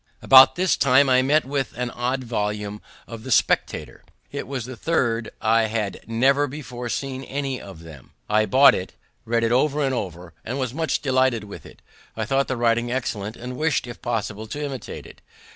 [0.19, 4.03] About this time I met with an odd volume of the Spectator.
[4.31, 5.29] It was the third.
[5.39, 8.13] I had never before seen any of them.
[8.27, 8.93] I bought it,
[9.25, 11.83] read it over and over, and was much delighted with it.
[12.17, 15.21] I thought the writing excellent, and wished, if possible, to imitate it.